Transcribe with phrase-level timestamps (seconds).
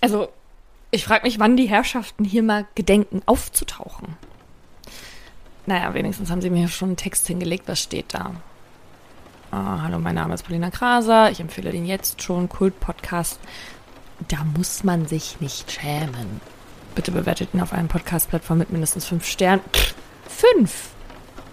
[0.00, 0.28] Also,
[0.90, 4.16] ich frage mich, wann die Herrschaften hier mal gedenken, aufzutauchen.
[5.66, 7.68] Naja, wenigstens haben sie mir schon einen Text hingelegt.
[7.68, 8.32] Was steht da?
[9.50, 11.30] Ah, hallo, mein Name ist Paulina Kraser.
[11.30, 13.38] Ich empfehle den jetzt schon Kult-Podcast.
[14.28, 16.40] Da muss man sich nicht schämen.
[16.94, 19.62] Bitte bewertet ihn auf allen Podcast-Plattformen mit mindestens fünf Sternen.
[20.28, 20.90] Fünf!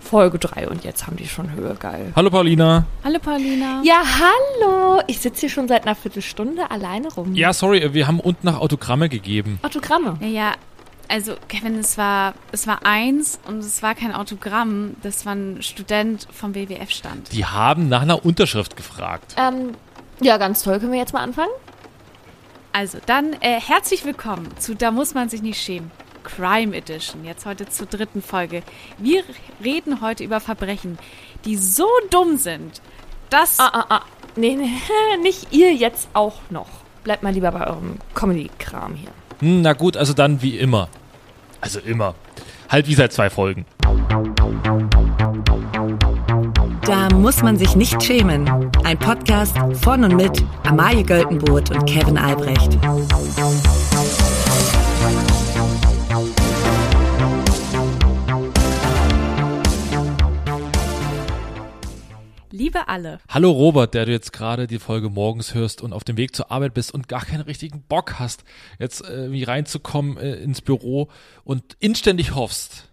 [0.07, 2.13] Folge 3 und jetzt haben die schon Höhe, geil.
[2.15, 2.85] Hallo Paulina.
[3.03, 3.81] Hallo Paulina.
[3.83, 5.01] Ja, hallo!
[5.07, 7.35] Ich sitze hier schon seit einer Viertelstunde alleine rum.
[7.35, 9.59] Ja, sorry, wir haben unten nach Autogramme gegeben.
[9.63, 10.17] Autogramme.
[10.21, 10.53] Naja,
[11.09, 15.61] also Kevin, es war, es war eins und es war kein Autogramm, das war ein
[15.61, 17.33] Student vom WWF-Stand.
[17.33, 19.35] Die haben nach einer Unterschrift gefragt.
[19.37, 19.73] Ähm,
[20.21, 20.79] ja, ganz toll.
[20.79, 21.51] Können wir jetzt mal anfangen?
[22.71, 25.91] Also, dann äh, herzlich willkommen zu Da muss man sich nicht schämen.
[26.27, 28.61] Crime Edition, jetzt heute zur dritten Folge.
[28.97, 29.23] Wir
[29.63, 30.99] reden heute über Verbrechen,
[31.45, 32.81] die so dumm sind,
[33.29, 33.59] dass...
[33.59, 34.01] Ah, ah, ah.
[34.35, 34.69] Nee, nee,
[35.21, 36.67] nicht ihr jetzt auch noch.
[37.03, 39.09] Bleibt mal lieber bei eurem Comedy-Kram hier.
[39.39, 40.89] Hm, na gut, also dann wie immer.
[41.61, 42.13] Also immer.
[42.69, 43.65] Halt wie seit zwei Folgen.
[46.81, 48.69] Da muss man sich nicht schämen.
[48.83, 52.77] Ein Podcast von und mit Amalie Göltenboot und Kevin Albrecht.
[62.97, 66.35] Alle, Hallo Robert, der du jetzt gerade die Folge morgens hörst und auf dem Weg
[66.35, 68.43] zur Arbeit bist und gar keinen richtigen Bock hast,
[68.79, 71.09] jetzt äh, wie reinzukommen äh, ins Büro
[71.43, 72.89] und inständig hoffst,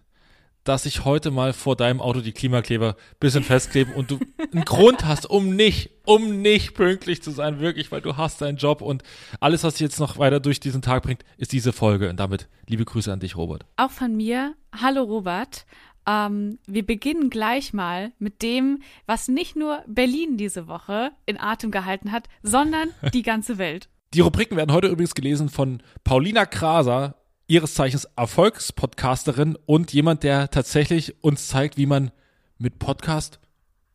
[0.63, 4.19] dass ich heute mal vor deinem Auto die Klimakleber bisschen festkleben und du
[4.51, 8.57] einen Grund hast, um nicht, um nicht pünktlich zu sein, wirklich, weil du hast deinen
[8.57, 9.01] Job und
[9.39, 12.11] alles, was dich jetzt noch weiter durch diesen Tag bringt, ist diese Folge.
[12.11, 13.65] Und damit liebe Grüße an dich, Robert.
[13.75, 14.53] auch von mir.
[14.71, 15.65] Hallo Robert.
[16.07, 21.71] Ähm, wir beginnen gleich mal mit dem, was nicht nur Berlin diese Woche in Atem
[21.71, 23.89] gehalten hat, sondern die ganze Welt.
[24.13, 27.15] Die Rubriken werden heute übrigens gelesen von Paulina Kraser,
[27.47, 32.11] ihres Zeichens Erfolgspodcasterin und jemand, der tatsächlich uns zeigt, wie man
[32.57, 33.39] mit Podcast,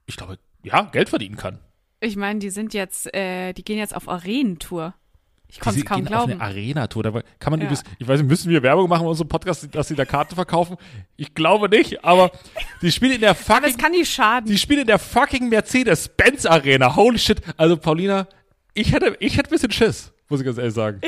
[0.07, 1.59] ich glaube, ja, Geld verdienen kann.
[2.01, 4.95] Ich meine, die sind jetzt, äh, die gehen jetzt auf Arenentour.
[5.51, 6.41] Ich konnte Sie es kaum gehen auf glauben.
[6.41, 7.03] eine Arena-Tour.
[7.03, 7.67] Da kann man Ja.
[7.67, 10.35] übrigens, ich weiß nicht, müssen wir Werbung machen in unserem Podcast, dass sie da Karten
[10.35, 10.77] verkaufen?
[11.17, 12.31] Ich glaube nicht, aber
[12.83, 14.49] die spielen in der fucking, es kann nicht schaden.
[14.49, 16.95] die spielen in der fucking Mercedes-Benz Arena.
[16.97, 17.41] Holy shit.
[17.57, 18.27] Also Paulina,
[18.75, 21.01] ich hätte, ich hätte ein bisschen Schiss, muss ich ganz ehrlich sagen.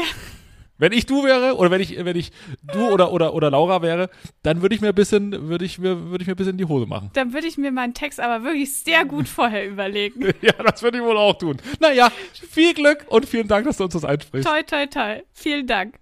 [0.82, 4.10] Wenn ich du wäre oder wenn ich, wenn ich du oder, oder, oder Laura wäre,
[4.42, 6.58] dann würde ich mir ein bisschen, würde ich mir, würde ich mir ein bisschen in
[6.58, 7.08] die Hose machen.
[7.12, 10.34] Dann würde ich mir meinen Text aber wirklich sehr gut vorher überlegen.
[10.42, 11.58] Ja, das würde ich wohl auch tun.
[11.78, 14.48] Naja, viel Glück und vielen Dank, dass du uns das einsprichst.
[14.48, 15.22] toi, toi, toi.
[15.32, 16.00] Vielen Dank.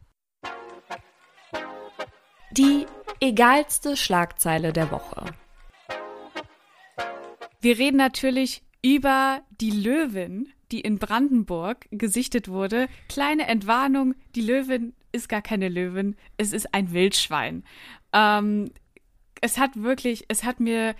[2.53, 2.87] Die
[3.21, 5.27] egalste Schlagzeile der Woche.
[7.61, 12.89] Wir reden natürlich über die Löwin, die in Brandenburg gesichtet wurde.
[13.09, 17.65] Kleine Entwarnung, die Löwin ist gar keine Löwin, es ist ein Wildschwein.
[18.13, 18.71] Ähm,
[19.41, 20.95] es hat wirklich, es hat mir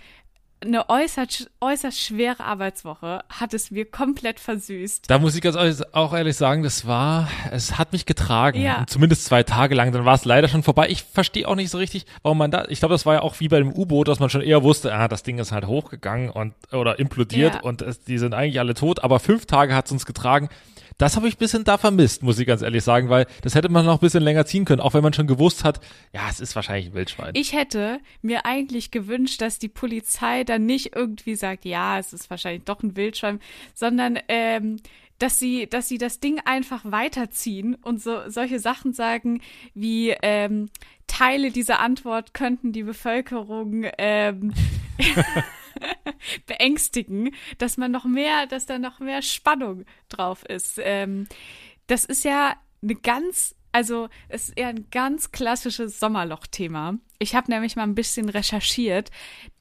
[0.63, 5.09] eine äußerst, äußerst schwere Arbeitswoche, hat es mir komplett versüßt.
[5.09, 5.57] Da muss ich ganz
[5.91, 8.61] auch ehrlich sagen, das war, es hat mich getragen.
[8.61, 8.85] Ja.
[8.87, 10.89] Zumindest zwei Tage lang, dann war es leider schon vorbei.
[10.89, 13.39] Ich verstehe auch nicht so richtig, warum man da, ich glaube, das war ja auch
[13.39, 16.29] wie bei dem U-Boot, dass man schon eher wusste, ah, das Ding ist halt hochgegangen
[16.29, 17.61] und, oder implodiert Ja.
[17.61, 20.49] und es, die sind eigentlich alle tot, aber fünf Tage hat es uns getragen.
[21.01, 23.69] Das habe ich ein bisschen da vermisst, muss ich ganz ehrlich sagen, weil das hätte
[23.69, 25.81] man noch ein bisschen länger ziehen können, auch wenn man schon gewusst hat,
[26.13, 27.31] ja, es ist wahrscheinlich ein Wildschwein.
[27.33, 32.29] Ich hätte mir eigentlich gewünscht, dass die Polizei dann nicht irgendwie sagt, ja, es ist
[32.29, 33.39] wahrscheinlich doch ein Wildschwein,
[33.73, 34.77] sondern ähm,
[35.17, 39.41] dass sie, dass sie das Ding einfach weiterziehen und so solche Sachen sagen
[39.73, 40.69] wie ähm,
[41.07, 44.53] Teile dieser Antwort könnten die Bevölkerung ähm,
[46.45, 50.79] beängstigen, dass man noch mehr, dass da noch mehr Spannung drauf ist.
[50.83, 51.27] Ähm,
[51.87, 56.97] das ist ja eine ganz, also es ist eher ein ganz klassisches Sommerloch-Thema.
[57.19, 59.11] Ich habe nämlich mal ein bisschen recherchiert.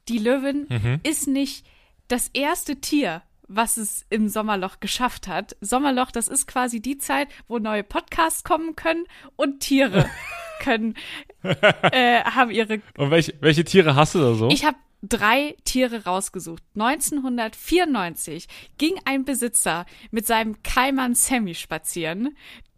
[0.09, 0.67] Die Löwin
[1.03, 1.67] ist nicht
[2.09, 5.57] das erste Tier, was es im Sommerloch geschafft hat.
[5.61, 9.05] Sommerloch, das ist quasi die Zeit, wo neue Podcasts kommen können
[9.37, 10.09] und Tiere
[10.61, 10.95] können,
[11.43, 14.49] äh, haben ihre und welche, welche Tiere hast du da so?
[14.51, 16.63] ich habe drei Tiere rausgesucht.
[16.75, 18.47] 1994
[18.79, 22.37] ging ein Besitzer mit seinem Kaiman Sammy spazieren.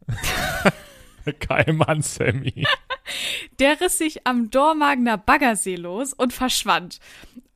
[1.41, 2.67] Kaiman Sammy.
[3.59, 7.01] Der riss sich am Dormagener Baggersee los und verschwand.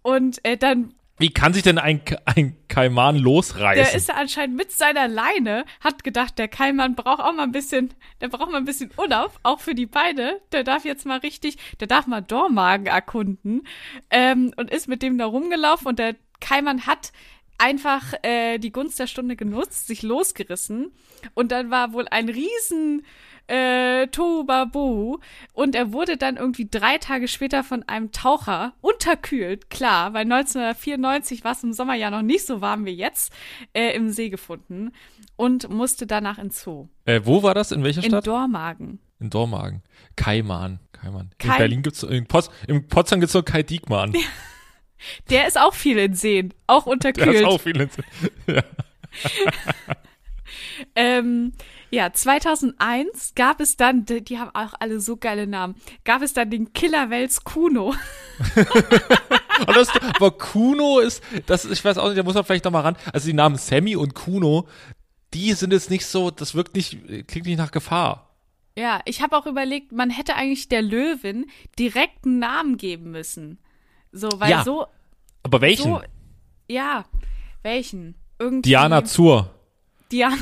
[0.02, 3.84] Und äh, dann, Wie kann sich denn ein, ein Kaiman losreißen?
[3.84, 7.52] der ist da anscheinend mit seiner Leine, hat gedacht, der Kaiman braucht auch mal ein
[7.52, 10.40] bisschen, der braucht mal ein bisschen Urlaub, auch für die Beine.
[10.52, 13.66] Der darf jetzt mal richtig, der darf mal Dormagen erkunden.
[14.10, 17.12] Ähm, und ist mit dem da rumgelaufen und der Kaiman hat
[17.58, 20.92] einfach äh, die Gunst der Stunde genutzt, sich losgerissen
[21.34, 23.06] und dann war wohl ein riesen
[23.48, 25.19] äh, Tohuwabohu.
[25.52, 31.44] Und er wurde dann irgendwie drei Tage später von einem Taucher unterkühlt, klar, weil 1994
[31.44, 33.32] war es im Sommer ja noch nicht so warm wie jetzt,
[33.72, 34.93] äh, im See gefunden
[35.37, 36.88] und musste danach ins Zoo.
[37.04, 37.72] Äh, wo war das?
[37.72, 38.26] In welcher In Stadt?
[38.26, 38.98] Dormagen.
[39.20, 39.82] in Dormagen.
[40.16, 40.81] Kaiman.
[40.92, 41.31] Kaiman.
[41.42, 44.14] In Kai- Berlin gibt's, in, Pots, in Potsdam gibt's nur Kai Diekmann.
[45.31, 47.34] Der ist auch viel in Seen, auch Der unterkühlt.
[47.34, 47.90] ist auch viel in,
[48.54, 48.62] ja.
[50.94, 51.52] Ähm,
[51.90, 56.50] ja, 2001 gab es dann, die, haben auch alle so geile Namen, gab es dann
[56.50, 57.94] den Killerwels Kuno.
[59.74, 62.82] Das, aber Kuno ist, das, ich weiß auch nicht, da muss man vielleicht noch mal
[62.82, 62.96] ran.
[63.14, 64.68] Also die Namen Sammy und Kuno,
[65.32, 68.36] die sind jetzt nicht so, das wirkt nicht, klingt nicht nach Gefahr.
[68.78, 71.46] Ja, ich habe auch überlegt, man hätte eigentlich der Löwin
[71.78, 73.58] direkt einen Namen geben müssen.
[74.12, 74.62] So, weil Ja.
[74.62, 74.86] so,
[75.42, 75.84] Aber welchen?
[75.84, 76.02] so,
[76.68, 77.06] ja,
[77.62, 78.14] welchen?
[78.38, 78.68] Irgendwie.
[78.68, 79.54] Diana Zur.
[80.12, 80.36] Diana.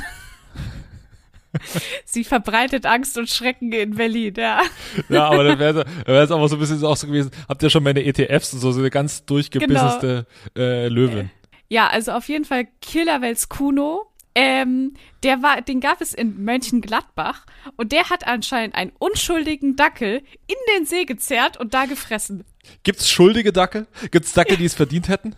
[2.05, 4.61] Sie verbreitet Angst und Schrecken in Berlin, ja.
[5.09, 5.85] Ja, aber dann wäre
[6.23, 7.31] es aber so ein bisschen auch so gewesen.
[7.47, 10.25] Habt ihr schon meine ETFs und so, so eine ganz durchgebisseste
[10.57, 11.31] äh, Löwin.
[11.69, 14.05] Ja, also auf jeden Fall Killerwels Kuno.
[14.37, 14.93] Ähm,
[15.23, 17.45] der war, den gab es in Mönchengladbach
[17.77, 22.43] und der hat anscheinend einen unschuldigen Dackel in den See gezerrt und da gefressen.
[22.83, 23.87] Gibt's schuldige Dackel?
[24.11, 25.35] Gibt's Dackel, die es verdient hätten?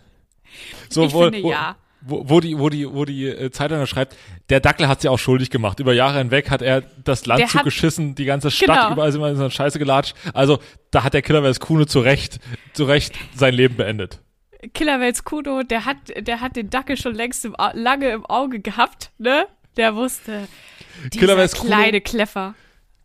[0.88, 1.76] So, Ich wo, finde, wo, ja.
[2.00, 4.16] Wo, wo die, wo die, wo die äh, Zeitung schreibt,
[4.50, 5.80] der Dackel hat sie auch schuldig gemacht.
[5.80, 8.92] Über Jahre hinweg hat er das Land Der hat- zugeschissen, die ganze Stadt, Genau.
[8.92, 10.14] überall sind wir in so eine Scheiße gelatscht.
[10.32, 10.60] Also,
[10.92, 12.38] da hat der Killerwels Kuhne zu Recht,
[12.72, 14.20] zu Recht sein Leben beendet.
[14.74, 19.10] Killerwels Kuno, der hat, der hat den Dackel schon längst im, lange im Auge gehabt,
[19.18, 19.46] ne?
[19.76, 20.48] Der wusste.
[21.12, 22.54] Dieser Kuno- kleine Kleffer.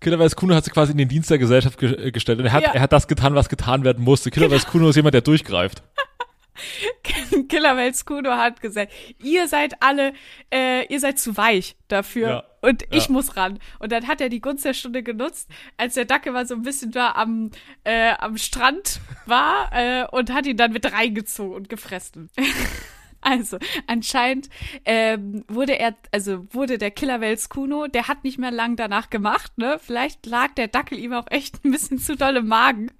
[0.02, 2.52] Killerwels Kuhne hat sich quasi in den Dienst der Gesellschaft ge äh, gestellt und er
[2.52, 2.72] hat, Ja.
[2.74, 4.32] er hat das getan, was getan werden musste.
[4.32, 5.82] Killerwels Kuhne ist jemand, der durchgreift.
[7.50, 8.92] Killerwels Kuno hat gesagt,
[9.22, 10.14] ihr seid alle,
[10.54, 12.44] äh, ihr seid zu weich dafür Ja.
[12.62, 13.12] und ich Ja.
[13.12, 13.60] muss ran.
[13.80, 16.62] Und dann hat er die Gunst der Stunde genutzt, als der Dackel mal so ein
[16.64, 17.52] bisschen da am,
[17.84, 22.30] äh, am Strand war äh, und hat ihn dann mit reingezogen und gefressen.
[23.26, 23.58] Also,
[23.88, 24.50] anscheinend
[24.84, 29.58] ähm, wurde er, also wurde der Killerwels Kuno, der hat nicht mehr lang danach gemacht,
[29.58, 29.80] ne?
[29.82, 32.92] Vielleicht lag der Dackel ihm auch echt ein bisschen zu doll im Magen.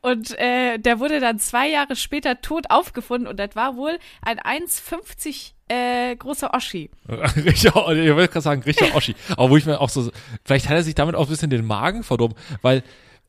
[0.00, 4.38] Und äh, der wurde dann zwei Jahre später tot aufgefunden und das war wohl ein
[4.38, 6.90] 1,50 äh, großer Oschi.
[7.08, 9.14] Richtiger, ich wollte gerade sagen, richtiger Oschi.
[9.36, 10.10] Aber wo ich mir auch so,
[10.44, 12.82] vielleicht hat er sich damit auch ein bisschen den Magen verdorben, weil,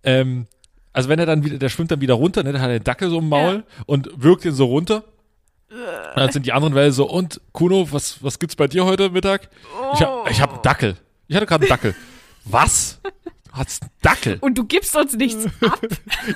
[0.03, 0.47] ähm,
[0.94, 2.83] also wenn er dann wieder, der schwimmt dann wieder runter, ne, dann hat er den
[2.83, 5.03] Dackel so im Maul und wirkt ihn so runter.
[5.69, 9.09] Und dann sind die anderen Wellen so, und Kuno, was, was gibt's bei dir heute
[9.09, 9.50] Mittag?
[9.94, 10.97] Ich hab, ich hab einen Dackel.
[11.27, 11.95] Ich hatte gerade einen Dackel.
[12.44, 13.00] Was?
[13.53, 14.38] Hast einen Dackel?
[14.39, 15.80] Und du gibst uns nichts ab.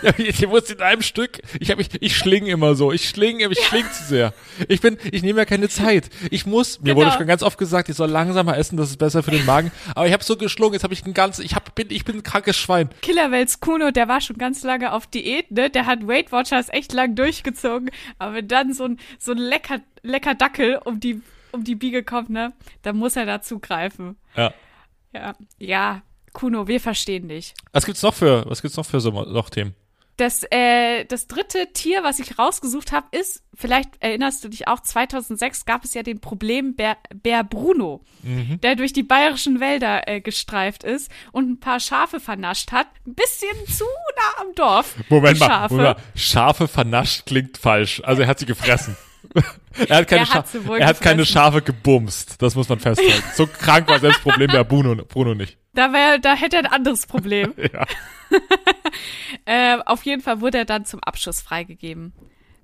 [0.01, 1.39] Ja, ich, ich muss in einem Stück.
[1.61, 2.91] Ich hab mich, ich schlinge immer so.
[2.91, 4.33] Ich schlinge, ich schlinge zu sehr.
[4.67, 6.09] Ich bin, ich nehme ja keine Zeit.
[6.29, 7.17] Ich muss, mir wurde Genau.
[7.17, 9.71] schon ganz oft gesagt, ich soll langsamer essen, das ist besser für den Magen.
[9.95, 12.17] Aber ich habe so geschlungen, jetzt habe ich ein ganz, ich hab, bin, ich bin
[12.17, 12.89] ein krankes Schwein.
[13.01, 15.69] Killerwels Kuno, der war schon ganz lange auf Diät, ne?
[15.69, 17.91] Der hat Weight Watchers echt lang durchgezogen.
[18.19, 21.21] Aber wenn dann so ein, so ein lecker, lecker Dackel um die,
[21.51, 22.51] um die Biege kommt, ne?
[22.81, 24.17] Dann muss er da zugreifen.
[24.35, 24.53] Ja.
[25.13, 26.01] Ja, ja,
[26.35, 27.55] Kuno, wir verstehen dich.
[27.71, 29.73] Was gibt's noch für, was gibt's noch für Sommerloch-Themen?
[30.17, 34.79] Das, äh, das dritte Tier, was ich rausgesucht habe, ist, vielleicht erinnerst du dich auch,
[34.79, 38.01] 2006 gab es ja den Problembär Bär Bruno,
[38.63, 42.87] der durch die bayerischen Wälder äh, gestreift ist und ein paar Schafe vernascht hat.
[43.05, 43.83] Ein bisschen zu
[44.15, 44.95] nah am Dorf.
[45.09, 45.73] Moment mal, Schafe.
[45.73, 46.03] Moment mal.
[46.15, 48.01] Schafe vernascht klingt falsch.
[48.05, 48.95] Also er hat sie gefressen.
[49.87, 51.25] er hat keine, Er hat er hat keine.
[51.25, 52.41] Schafe gebumst.
[52.41, 53.23] Das muss man festhalten.
[53.35, 55.57] So krank war selbst Problem der Bruno, Bruno nicht.
[55.73, 57.53] Da, wär, da hätte er ein anderes Problem.
[57.73, 57.85] Ja.
[59.45, 62.13] äh, auf jeden Fall wurde er dann zum Abschuss freigegeben.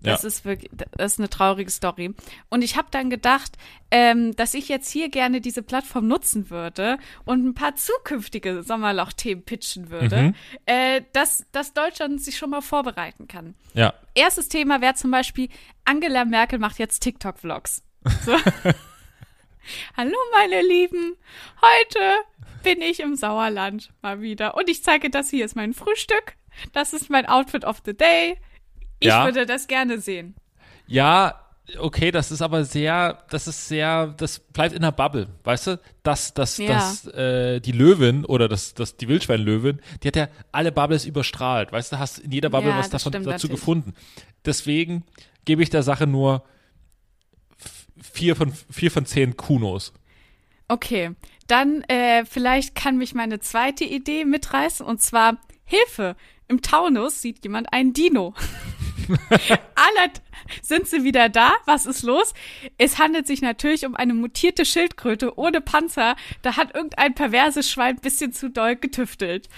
[0.03, 0.27] Das Ja.
[0.29, 2.15] ist wirklich, das ist eine traurige Story.
[2.49, 3.51] Und ich habe dann gedacht,
[3.91, 9.43] ähm, dass ich jetzt hier gerne diese Plattform nutzen würde und ein paar zukünftige Sommerloch-Themen
[9.43, 10.35] pitchen würde, Mhm.
[10.65, 13.53] äh, dass, dass Deutschland sich schon mal vorbereiten kann.
[13.75, 13.93] Ja.
[14.15, 15.49] Erstes Thema wäre zum Beispiel,
[15.91, 17.83] Angela Merkel macht jetzt TikTok-Vlogs.
[18.25, 18.31] So.
[19.97, 21.17] Hallo meine Lieben,
[21.61, 21.99] heute
[22.63, 26.37] bin ich im Sauerland mal wieder und ich zeige, das hier ist mein Frühstück,
[26.71, 28.37] das ist mein Outfit of the Day.
[29.01, 29.25] Ich Ja.
[29.25, 30.35] würde das gerne sehen.
[30.87, 31.41] Ja,
[31.77, 35.79] okay, das ist aber sehr, das ist sehr, das bleibt in der Bubble, weißt du?
[36.03, 36.67] Das, das, Ja.
[36.69, 41.73] das, äh, die Löwin oder das, das, die Wildschweinlöwin, die hat ja alle Bubbles überstrahlt,
[41.73, 41.99] weißt du?
[41.99, 43.51] Hast in jeder Bubble Ja, was davon dazu natürlich.
[43.59, 43.93] gefunden.
[44.45, 45.03] Deswegen
[45.45, 46.43] gebe ich der Sache nur
[48.01, 49.93] vier von, vier von zehn Kunos.
[50.67, 51.11] Okay,
[51.47, 56.15] dann äh, vielleicht kann mich meine zweite Idee mitreißen und zwar Hilfe.
[56.47, 58.33] Im Taunus sieht jemand einen Dino.
[59.29, 60.11] aller,
[60.61, 61.53] sind sie wieder da.
[61.65, 62.33] Was ist los?
[62.77, 66.15] Es handelt sich natürlich um eine mutierte Schildkröte ohne Panzer.
[66.41, 69.49] Da hat irgendein perverses Schwein ein bisschen zu doll getüftelt.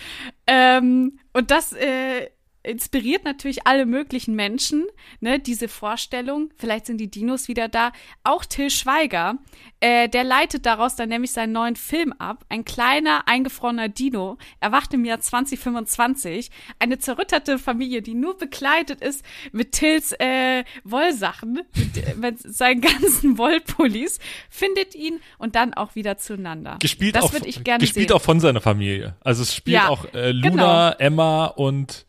[0.48, 2.30] Ähm, und das äh,
[2.64, 4.86] inspiriert natürlich alle möglichen Menschen,
[5.20, 7.92] ne, diese Vorstellung, vielleicht sind die Dinos wieder da.
[8.24, 9.38] Auch Till Schweiger,
[9.82, 12.46] äh, der leitet daraus dann nämlich seinen neuen Film ab.
[12.50, 16.52] Ein kleiner, eingefrorener Dino erwacht im Jahr 2025.
[16.80, 23.38] Eine zerrüttete Familie, die nur bekleidet ist mit Tills äh, Wollsachen, mit, mit seinen ganzen
[23.38, 26.78] Wollpullis, findet ihn und dann auch wieder zueinander.
[26.80, 28.16] Gespielt, das würde ich gerne gespielt sehen.
[28.16, 29.16] auch von seiner Familie.
[29.22, 30.96] Also es spielt Ja, auch äh, Luna, genau.
[31.00, 32.06] Emma und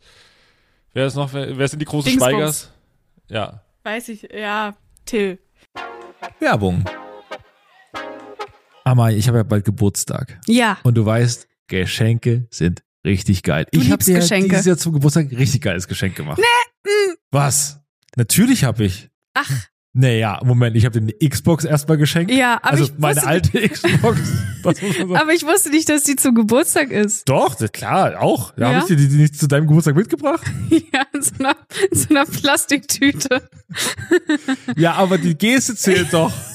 [0.95, 2.31] wer ist noch, wer, wer sind die großen Dingsbums.
[2.31, 2.71] Schweigers?
[3.29, 3.61] Ja.
[3.83, 4.75] Weiß ich, ja,
[5.05, 5.37] Till.
[6.39, 6.83] Werbung.
[8.83, 10.39] Amai, ich habe ja bald Geburtstag.
[10.47, 10.79] Ja.
[10.83, 13.65] Und du weißt, Geschenke sind richtig geil.
[13.71, 14.49] Du ich habe dir Geschenke.
[14.49, 16.39] dieses Jahr zum Geburtstag ein richtig geiles Geschenk gemacht.
[16.39, 16.91] Nee.
[17.31, 17.79] Was?
[18.15, 19.09] Natürlich habe ich.
[19.33, 19.51] Ach,
[19.97, 22.29] Naja, Moment, ich habe dir eine Xbox erstmal geschenkt.
[22.31, 24.19] ja, aber also ich meine wusste, alte Xbox.
[24.65, 27.29] Aber ich wusste nicht, dass sie zum Geburtstag ist.
[27.29, 28.51] Doch, klar, auch.
[28.57, 28.67] Da Ja?
[28.69, 30.41] habe ich dir die, die nicht zu deinem Geburtstag mitgebracht.
[30.91, 31.55] Ja, in so einer,
[31.91, 33.47] in so einer Plastiktüte.
[34.75, 36.33] Ja, aber die Geste zählt doch.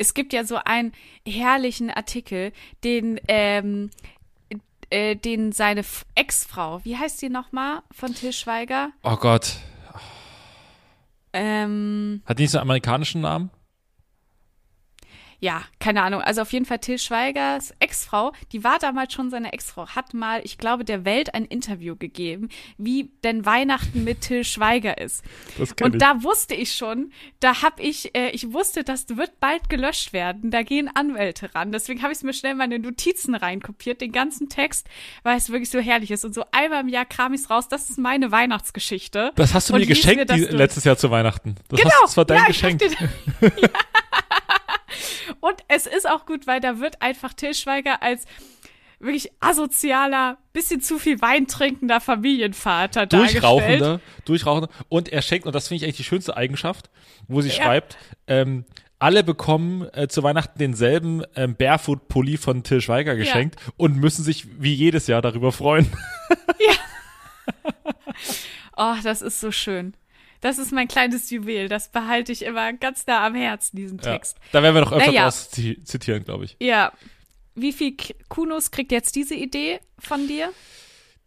[0.00, 0.92] Es gibt ja so einen
[1.28, 2.52] herrlichen Artikel,
[2.84, 3.90] den, ähm,
[4.88, 5.82] äh, den seine
[6.14, 8.92] Ex-Frau, wie heißt die nochmal von Till Schweiger?
[9.02, 9.56] Oh Gott.
[11.34, 13.50] Ähm, Hat die nicht so einen amerikanischen Namen?
[15.40, 16.20] Ja, keine Ahnung.
[16.20, 20.42] Also auf jeden Fall Till Schweigers Ex-Frau, die war damals schon seine Ex-Frau, hat mal,
[20.44, 25.24] ich glaube, der Welt ein Interview gegeben, wie denn Weihnachten mit Till Schweiger ist.
[25.58, 25.98] Das Und ich.
[25.98, 30.50] da wusste ich schon, da hab ich, äh, ich wusste, das wird bald gelöscht werden.
[30.50, 31.72] Da gehen Anwälte ran.
[31.72, 34.86] Deswegen habe ich mir schnell meine Notizen reinkopiert, den ganzen Text,
[35.22, 36.26] weil es wirklich so herrlich ist.
[36.26, 37.66] Und so einmal im Jahr kram ich's raus.
[37.68, 39.32] Das ist meine Weihnachtsgeschichte.
[39.36, 41.54] Das hast du mir geschenkt mir die, letztes Jahr zu Weihnachten.
[41.68, 42.82] Das, Genau, hast, das war dein ja, ich Geschenk.
[45.42, 45.48] ja.
[45.48, 48.24] Und es ist auch gut, weil da wird einfach Till Schweiger als
[48.98, 53.42] wirklich asozialer, bisschen zu viel Wein trinkender Familienvater dargestellt.
[53.42, 54.68] Durchrauchender, durchrauchender.
[54.90, 56.90] Und er schenkt, und das finde ich eigentlich die schönste Eigenschaft,
[57.26, 57.54] wo sie Ja.
[57.54, 58.64] schreibt, ähm,
[58.98, 64.46] alle bekommen äh, zu Weihnachten denselben ähm, Barefoot-Pulli von Till Schweiger geschenkt und müssen sich
[64.60, 65.90] wie jedes Jahr darüber freuen.
[68.76, 69.94] Oh, das ist so schön.
[70.40, 71.68] Das ist mein kleines Juwel.
[71.68, 74.12] Das behalte ich immer ganz nah am Herzen, diesen Ja.
[74.12, 74.38] Text.
[74.52, 75.24] Da werden wir noch öfter Naja.
[75.24, 76.56] draus zi- zitieren, glaube ich.
[76.60, 76.92] Ja.
[77.54, 77.96] Wie viel
[78.28, 80.50] Kunos kriegt jetzt diese Idee von dir?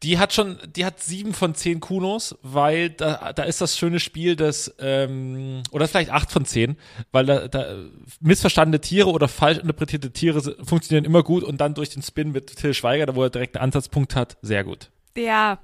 [0.02, 4.02] Die hat schon, die hat sieben von zehn Kunos, weil da, da ist das schöne
[4.02, 6.76] Spiel, das, ähm, oder vielleicht acht von zehn,
[7.14, 7.76] weil da, da
[8.20, 12.48] missverstandene Tiere oder falsch interpretierte Tiere funktionieren immer gut und dann durch den Spin mit
[12.58, 14.90] Till Schweiger, da wo er direkt einen Ansatzpunkt hat, sehr gut.
[15.16, 15.60] Ja.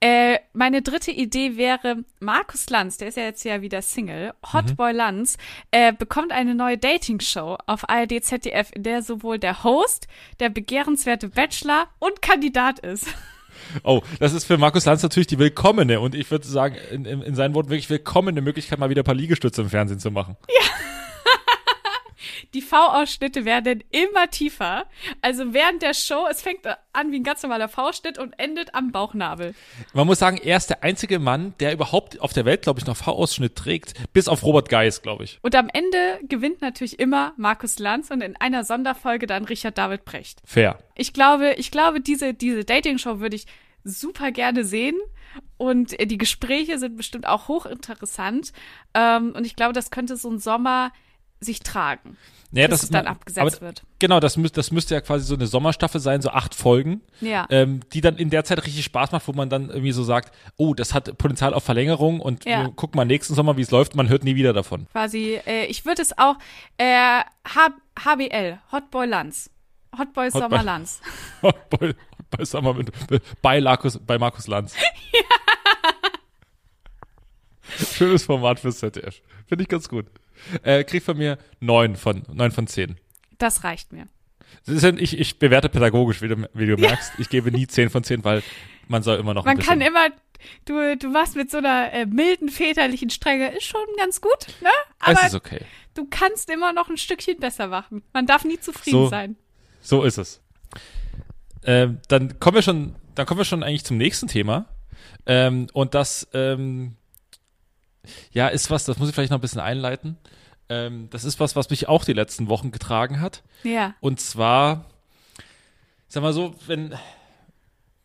[0.00, 4.92] Äh, meine dritte Idee wäre, Markus Lanz, der ist ja jetzt ja wieder Single, Hotboy
[4.92, 5.36] Lanz,
[5.70, 10.06] äh, bekommt eine neue Dating-Show auf ARD ZDF, in der sowohl der Host,
[10.38, 13.06] der begehrenswerte Bachelor und Kandidat ist.
[13.82, 17.22] Oh, das ist für Markus Lanz natürlich die willkommene und ich würde sagen, in, in,
[17.22, 20.36] in seinen Worten wirklich willkommene Möglichkeit, mal wieder ein paar Liegestütze im Fernsehen zu machen.
[22.54, 24.86] Die V-Ausschnitte werden immer tiefer.
[25.20, 26.60] Also während der Show, es fängt
[26.92, 29.54] an wie ein ganz normaler V-Schnitt und endet am Bauchnabel.
[29.92, 32.86] Man muss sagen, er ist der einzige Mann, der überhaupt auf der Welt, glaube ich,
[32.86, 35.38] noch V-Ausschnitt trägt, bis auf Robert Geis, glaube ich.
[35.42, 40.04] Und am Ende gewinnt natürlich immer Markus Lanz und in einer Sonderfolge dann Richard David
[40.04, 40.40] Precht.
[40.44, 40.78] Fair.
[40.94, 43.46] Ich glaube, ich glaube, diese, diese Dating-Show würde ich
[43.84, 44.96] super gerne sehen.
[45.56, 48.52] Und äh, die Gespräche sind bestimmt auch hochinteressant.
[48.94, 50.92] Ähm, und ich glaube, das könnte so ein Sommer
[51.40, 52.16] sich tragen.
[52.50, 53.82] Naja, bis es dann abgesetzt aber, wird.
[53.98, 57.46] Genau, das, müß, das müsste ja quasi so eine Sommerstaffel sein, so acht Folgen, Ja.
[57.50, 60.34] ähm, die dann in der Zeit richtig Spaß macht, wo man dann irgendwie so sagt,
[60.56, 62.68] oh, das hat Potenzial auf Verlängerung und Ja.
[62.68, 64.86] gucken mal nächsten Sommer, wie es läuft, man hört nie wieder davon.
[64.92, 66.36] Quasi, äh, ich würde es auch
[66.78, 67.68] äh, H
[68.02, 69.50] HBL, Hotboy Lanz.
[69.98, 71.00] Hotboy Hotboy- Sommer Lanz.
[71.42, 71.94] bei,
[72.30, 72.90] bei, Sommer mit,
[73.42, 74.74] bei, Markus, bei Markus Lanz.
[77.94, 79.20] Schönes Format fürs ZDF.
[79.46, 80.06] Finde ich ganz gut.
[80.62, 82.96] Äh, kriegt von mir neun von, neun von zehn.
[83.38, 84.08] Das reicht mir.
[84.66, 87.12] Ja- ich, ich bewerte pädagogisch, wie du, wie du merkst.
[87.18, 88.42] Ich gebe nie zehn von zehn, weil
[88.86, 90.08] man soll immer noch Man kann immer,
[90.64, 94.68] du, du machst mit so einer äh, milden väterlichen Strenge, ist schon ganz gut, ne?
[95.00, 95.60] es Aber ist okay.
[95.94, 98.02] du kannst immer noch ein Stückchen besser machen.
[98.12, 99.08] Man darf nie zufrieden So.
[99.08, 99.36] sein.
[99.82, 100.40] So ist es.
[101.64, 104.66] Ähm, dann kommen wir schon, dann kommen wir schon eigentlich zum nächsten Thema.
[105.26, 106.96] Ähm, und das, ähm,
[108.32, 110.16] ja, ist was, das muss ich vielleicht noch ein bisschen einleiten.
[110.68, 113.42] Ähm, das ist was, was mich auch die letzten Wochen getragen hat.
[113.62, 113.94] Ja.
[114.00, 114.84] Und zwar,
[116.08, 116.94] sag mal so, wenn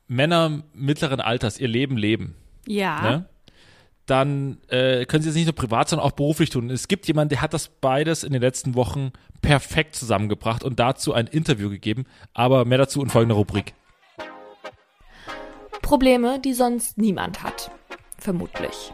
[0.08, 2.36] Männer mittleren Alters ihr Leben leben,
[2.68, 3.02] Ja.
[3.02, 3.30] ne?
[4.06, 6.70] dann äh, können sie es nicht nur privat, sondern auch beruflich tun.
[6.70, 11.14] Es gibt jemanden, der hat das beides in den letzten Wochen perfekt zusammengebracht und dazu
[11.14, 12.06] ein Interview gegeben.
[12.34, 13.74] Aber mehr dazu in folgender Rubrik.
[15.82, 17.72] Probleme, die sonst niemand hat.
[18.18, 18.92] Vermutlich.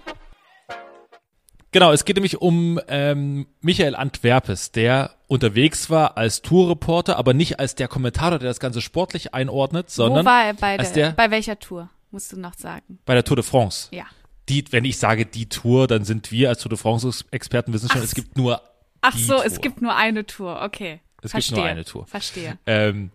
[1.71, 7.59] Genau, es geht nämlich um ähm, Michael Antwerpes, der unterwegs war als Tourreporter, aber nicht
[7.59, 11.09] als der Kommentator, der das Ganze sportlich einordnet, sondern Wo war er bei, als der,
[11.09, 11.89] der- bei welcher Tour?
[12.11, 12.97] Musst du noch sagen.
[13.05, 13.89] bei der Tour de France.
[13.91, 14.05] Ja.
[14.49, 18.01] Die, wenn ich sage die Tour, dann sind wir als Tour de France-Experten wissen schon,
[18.01, 18.61] Ach es gibt nur
[19.01, 19.61] Ach so, es Tour.
[19.61, 20.59] gibt nur eine Tour.
[20.63, 21.01] Okay.
[21.17, 21.57] Es gibt Verstehe.
[21.59, 22.07] nur eine Tour.
[22.07, 22.57] Verstehe.
[22.65, 23.11] Ähm,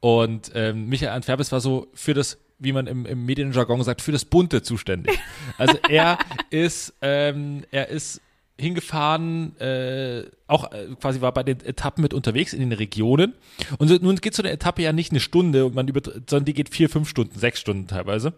[0.00, 4.12] und ähm, Michael Antwerpes war so für das, wie man im, im Medienjargon sagt, für
[4.12, 5.18] das Bunte zuständig.
[5.58, 6.18] Also er
[6.50, 8.20] ist, ähm, er ist
[8.58, 13.34] hingefahren, äh, auch äh, quasi war bei den Etappen mit unterwegs in den Regionen.
[13.78, 16.44] Und so, nun geht so eine Etappe ja nicht eine Stunde, und man über, sondern
[16.44, 18.34] die geht vier, fünf Stunden, sechs Stunden teilweise.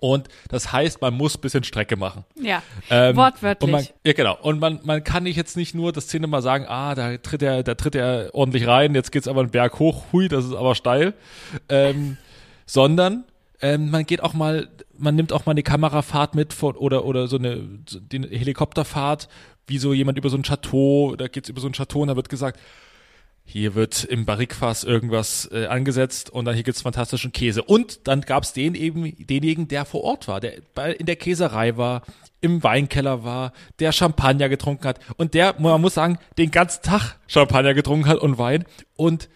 [0.00, 2.24] Und das heißt, man muss ein bisschen Strecke machen.
[2.40, 2.62] Ja.
[2.88, 3.66] Ähm, Wortwörtlich.
[3.66, 4.38] Und man, ja, genau.
[4.40, 7.42] Und man, man kann nicht jetzt nicht nur das Szene mal sagen, ah, da tritt
[7.42, 10.54] er, da tritt er ordentlich rein, jetzt geht's aber einen Berg hoch, hui, das ist
[10.54, 11.14] aber steil.
[11.68, 12.16] Ähm,
[12.68, 13.24] sondern
[13.60, 17.26] ähm, man geht auch mal, man nimmt auch mal eine Kamerafahrt mit von, oder, oder
[17.26, 19.28] so eine, so die Helikopterfahrt,
[19.66, 22.16] wie so jemand über so ein Chateau, da geht's über so ein Chateau und da
[22.16, 22.60] wird gesagt,
[23.44, 27.62] hier wird im Barrikfass irgendwas äh, angesetzt und dann hier gibt's fantastischen Käse.
[27.62, 30.60] Und dann gab's den eben, denjenigen, der vor Ort war, der
[31.00, 32.02] in der Käserei war,
[32.42, 37.16] im Weinkeller war, der Champagner getrunken hat und der, man muss sagen, den ganzen Tag
[37.26, 38.64] Champagner getrunken hat und Wein.
[38.94, 39.30] Und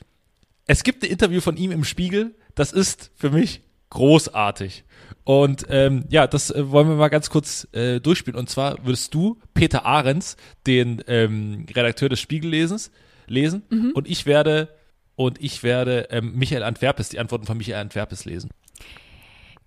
[0.66, 4.84] es gibt ein Interview von ihm im Spiegel, das ist für mich großartig.
[5.24, 8.38] Und ähm, ja, das äh, wollen wir mal ganz kurz äh, durchspielen.
[8.38, 10.36] Und zwar würdest du Peter Ahrens,
[10.66, 12.90] den ähm, Redakteur des Spiegellesens,
[13.28, 13.62] lesen
[13.94, 14.68] und ich werde
[15.14, 18.50] und ich werde ähm, Michael Antwerpes, die Antworten von Michael Antwerpes lesen.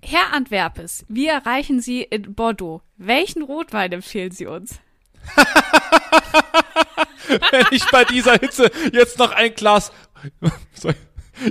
[0.02, 2.82] Herr Antwerpes, wie erreichen Sie in Bordeaux?
[2.98, 4.80] Welchen Rotwein empfehlen Sie uns?
[7.52, 9.92] Wenn ich bei dieser Hitze jetzt noch ein Glas
[10.74, 10.96] Sorry,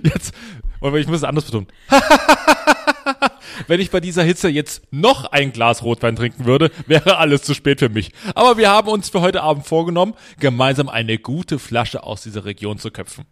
[0.03, 0.35] jetzt,
[0.81, 1.69] ich muss es anders betonen.
[3.67, 7.55] Wenn ich bei dieser Hitze jetzt noch ein Glas Rotwein trinken würde, wäre alles zu
[7.55, 8.13] spät für mich.
[8.35, 12.79] Aber wir haben uns für heute Abend vorgenommen, gemeinsam eine gute Flasche aus dieser Region
[12.79, 13.25] zu köpfen.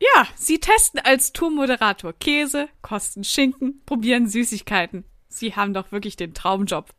[0.00, 5.04] Ja, Sie testen als Tourmoderator Käse, kosten Schinken, probieren Süßigkeiten.
[5.28, 6.92] Sie haben doch wirklich den Traumjob.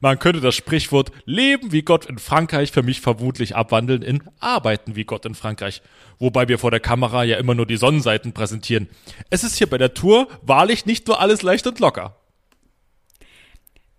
[0.00, 4.96] Man könnte das Sprichwort Leben wie Gott in Frankreich für mich vermutlich abwandeln in Arbeiten
[4.96, 5.82] wie Gott in Frankreich.
[6.18, 8.88] Wobei wir vor der Kamera ja immer nur die Sonnenseiten präsentieren.
[9.28, 12.16] Es ist hier bei der Tour wahrlich nicht nur alles leicht und locker.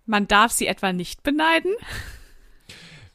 [0.04, 1.72] Man darf Sie etwa nicht beneiden?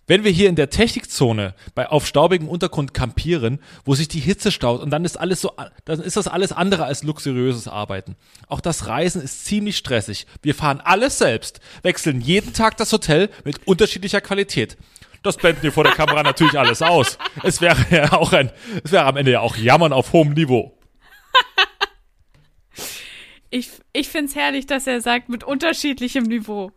[0.07, 4.53] Wenn wir hier in der Technikzone bei auf staubigem Untergrund kampieren, wo sich die Hitze
[4.53, 5.51] staut und dann ist alles so,
[5.83, 8.15] dann ist das alles andere als luxuriöses Arbeiten.
[8.47, 10.25] Auch das Reisen ist ziemlich stressig.
[10.41, 14.77] Wir fahren alles selbst, wechseln jeden Tag das Hotel mit unterschiedlicher Qualität.
[15.23, 17.17] Das blenden wir vor der Kamera natürlich alles aus.
[17.43, 18.49] Es wäre ja auch ein,
[18.85, 20.77] es wäre am Ende ja auch Jammern auf hohem Niveau.
[23.49, 26.71] Ich, ich find's herrlich, dass er sagt, mit unterschiedlichem Niveau.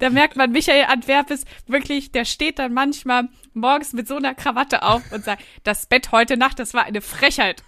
[0.00, 4.82] Da merkt man, Michael Antwerpes wirklich, der steht dann manchmal morgens mit so einer Krawatte
[4.82, 7.62] auf und sagt, das Bett heute Nacht, das war eine Frechheit.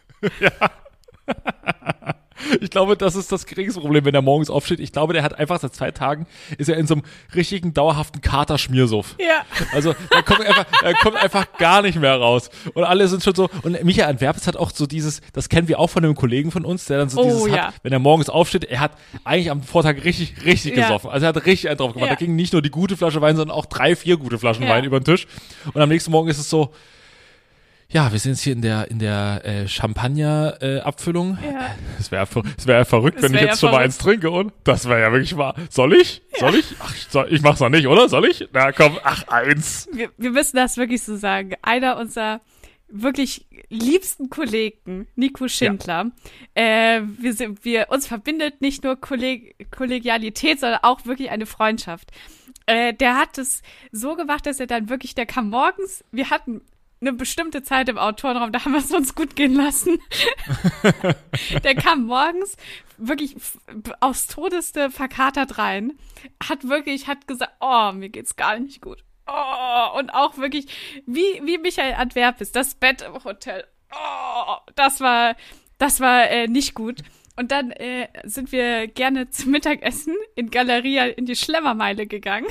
[2.61, 4.81] Ich glaube, das ist das geringste Problem, wenn er morgens aufsteht.
[4.81, 6.27] Ich glaube, der hat einfach seit zwei Tagen,
[6.59, 7.03] ist er in so einem
[7.35, 9.17] richtigen, dauerhaften Katerschmiersuff.
[9.19, 9.45] Ja.
[9.73, 12.51] Also, er kommt einfach, er kommt einfach gar nicht mehr raus.
[12.75, 15.79] Und alle sind schon so, und Michael Antwerpes hat auch so dieses, das kennen wir
[15.79, 17.67] auch von einem Kollegen von uns, der dann so Oh, dieses ja.
[17.69, 18.93] hat, wenn er morgens aufsteht, er hat
[19.25, 20.83] eigentlich am Vortag richtig, richtig Ja.
[20.85, 21.11] gesoffen.
[21.11, 22.09] Also er hat richtig einen drauf gemacht.
[22.11, 22.15] Ja.
[22.17, 24.69] Da ging nicht nur die gute Flasche Wein, sondern auch drei, vier gute Flaschen.
[24.69, 25.27] Wein über den Tisch.
[25.73, 26.73] Und am nächsten Morgen ist es so,
[27.93, 31.39] ja, wir sind jetzt hier in der in der äh, Champagner äh, Abfüllung.
[31.45, 31.75] Ja.
[31.99, 32.27] Es wäre
[32.57, 34.53] es wäre ja verrückt, Es wenn ich wär jetzt ja schon mal eins trinke und
[34.65, 35.55] das wäre ja wirklich wahr.
[35.69, 36.23] Soll ich?
[36.39, 36.75] Soll ich?
[36.81, 38.09] Ach, ich, soll, ich mach's noch nicht, oder?
[38.09, 38.49] Soll ich?
[38.53, 39.89] Na komm, ach eins.
[39.93, 41.53] wir, wir müssen das wirklich so sagen.
[41.63, 42.41] Einer unserer
[42.89, 46.13] wirklich liebsten Kollegen, Nico Schindler,
[46.55, 52.11] äh, wir sind, wir, uns verbindet nicht nur Kolleg Kollegialität, sondern auch wirklich eine Freundschaft.
[52.67, 56.61] Äh, der hat es so gemacht, dass er dann wirklich, der kam morgens, wir hatten
[57.03, 59.99] eine bestimmte Zeit im Autorenraum, da haben wir es uns gut gehen lassen.
[61.65, 62.57] der kam morgens
[62.97, 63.37] wirklich
[64.01, 65.99] aufs Todeste verkatert rein,
[66.43, 69.05] hat wirklich, hat gesagt, oh, mir geht's gar nicht gut.
[69.27, 70.67] Oh, und auch wirklich,
[71.07, 73.65] wie, wie Michael Antwerpes, das Bett im Hotel.
[73.93, 75.37] Oh, das war,
[75.79, 77.03] das war äh, nicht gut.
[77.35, 82.47] Und dann äh, sind wir gerne zum Mittagessen in Galeria in die Schlemmermeile gegangen.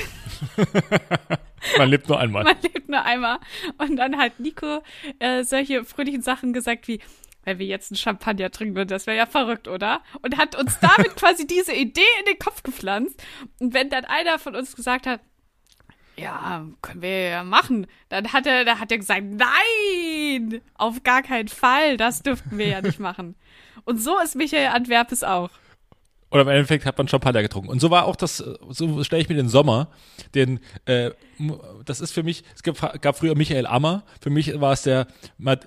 [1.78, 2.44] Man lebt nur einmal.
[2.46, 3.40] Man lebt nur einmal.
[3.78, 4.82] Und dann hat Nico
[5.20, 7.00] äh, solche fröhlichen Sachen gesagt wie,
[7.44, 10.02] wenn wir jetzt einen Champagner trinken würden, das wäre ja verrückt, oder?
[10.22, 13.22] Und hat uns damit quasi diese Idee in den Kopf gepflanzt.
[13.60, 15.22] Und wenn dann einer von uns gesagt hat,
[16.18, 21.24] ja, können wir ja machen, dann hat er, da hat er gesagt, nein, auf gar
[21.24, 23.36] keinen Fall, das dürften wir ja nicht machen.
[23.86, 25.50] Und so ist Michael Antwerpes auch.
[26.32, 27.68] Oder im Endeffekt hat man Champagner getrunken.
[27.70, 28.38] Und so war auch das,
[28.70, 29.90] so stelle ich mir den Sommer,
[30.34, 31.12] den, äh,
[31.86, 35.08] das ist für mich, es gab, gab früher Michael Ammer, für mich war es der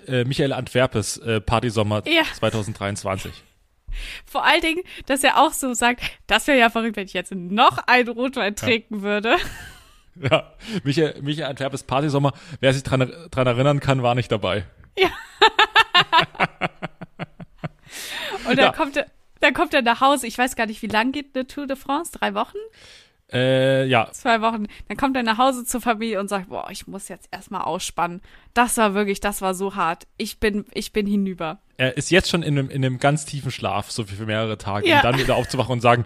[0.07, 2.23] äh, Michael Antwerpes äh, Partysommer Ja.
[2.33, 3.31] 2023.
[4.25, 7.31] Vor allen Dingen, dass er auch so sagt, das wäre ja verrückt, wenn ich jetzt
[7.33, 9.35] noch einen Rotwein trinken würde.
[10.17, 10.53] Ja,
[10.85, 14.63] Michael, Michael Antwerpes Partysommer, wer sich dran, dran erinnern kann, war nicht dabei.
[18.47, 18.71] Und dann Ja.
[18.71, 19.07] kommt er,
[19.45, 20.27] dann kommt er nach Hause.
[20.27, 22.11] Ich weiß gar nicht, wie lang geht eine Tour de France?
[22.13, 22.57] Drei Wochen?
[23.31, 24.67] Äh, ja, Zwei Wochen.
[24.87, 28.21] Dann kommt er nach Hause zur Familie und sagt, boah, ich muss jetzt erstmal ausspannen.
[28.53, 30.05] Das war wirklich, das war so hart.
[30.17, 31.59] Ich bin, ich bin hinüber.
[31.77, 34.87] er ist jetzt schon in einem, in einem ganz tiefen Schlaf, so für mehrere Tage,
[34.87, 34.97] Ja.
[34.97, 36.05] und dann wieder aufzuwachen und sagen,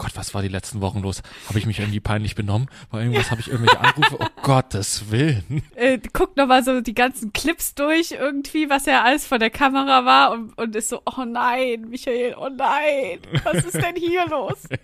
[0.00, 1.20] Gott, was war die letzten Wochen los?
[1.46, 2.70] Habe ich mich irgendwie peinlich benommen?
[2.90, 4.16] War irgendwas, habe ich irgendwelche Anrufe?
[4.18, 5.62] Oh Gottes Willen.
[5.76, 10.06] Äh, guckt nochmal so die ganzen Clips durch irgendwie, was er alles vor der Kamera
[10.06, 14.66] war und, und ist so, oh nein, Michael, oh nein, was ist denn hier los?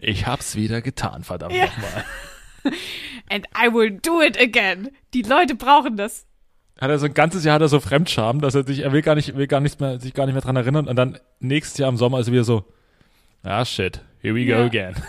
[0.00, 1.66] Ich hab's wieder getan, verdammt Ja.
[1.66, 2.04] nochmal.
[3.28, 4.90] And I will do it again.
[5.12, 6.24] Die Leute brauchen das.
[6.80, 9.02] Hat er so ein ganzes Jahr hat er so Fremdscham, dass er sich, er will
[9.02, 11.76] gar nicht, will gar nichts mehr, sich gar nicht mehr dran erinnern und dann nächstes
[11.78, 12.64] Jahr im Sommer ist er wieder so,
[13.42, 14.64] ah shit, here we go Ja.
[14.66, 14.94] again.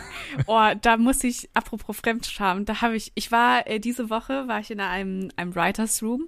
[0.47, 4.59] Oh, da muss ich, apropos Fremdscham, da habe ich, ich war, äh, diese Woche war
[4.61, 6.27] ich in einem, einem Writers Room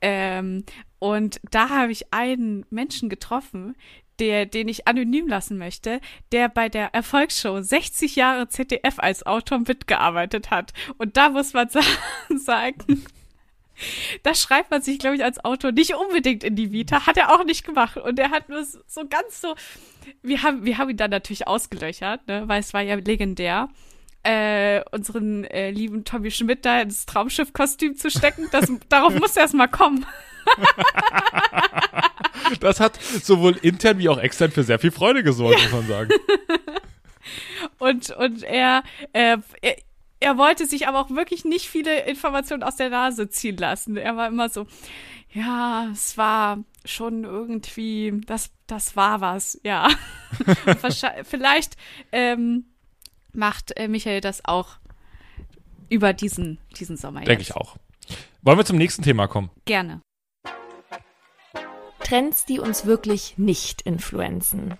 [0.00, 0.64] ähm,
[0.98, 3.76] und da habe ich einen Menschen getroffen,
[4.18, 6.00] der, den ich anonym lassen möchte,
[6.32, 10.72] der bei der Erfolgsshow 60 Jahre ZDF als Autor mitgearbeitet hat.
[10.98, 11.80] Und da muss man sa
[12.36, 13.04] sagen,
[14.22, 17.06] da schreibt man sich, glaube ich, als Autor nicht unbedingt in die Vita.
[17.06, 17.96] Hat er auch nicht gemacht.
[17.96, 19.54] Und er hat nur so ganz so,
[20.22, 23.68] wir haben, wir haben ihn dann natürlich ausgelöchert, ne, weil es war ja legendär.
[24.22, 29.52] Äh, unseren äh, lieben Tommy Schmidt da ins Traumschiff-Kostüm zu stecken, das, darauf muss erst
[29.52, 30.06] mal kommen.
[32.60, 36.10] Das hat sowohl intern wie auch extern für sehr viel Freude gesorgt, muss man sagen.
[37.78, 38.82] Und, und er,
[39.12, 39.76] äh, er,
[40.20, 43.96] er wollte sich aber auch wirklich nicht viele Informationen aus der Nase ziehen lassen.
[43.96, 44.66] Er war immer so,
[45.32, 49.88] ja, es war schon irgendwie, das, das war was, ja.
[51.24, 51.76] Vielleicht
[52.12, 52.66] ähm,
[53.32, 54.76] macht äh, Michael das auch
[55.88, 57.76] über diesen, diesen Sommer Denke ich auch.
[58.42, 59.50] Wollen wir zum nächsten Thema kommen?
[59.64, 60.00] Gerne.
[62.00, 64.74] Trends, die uns wirklich nicht influenzen.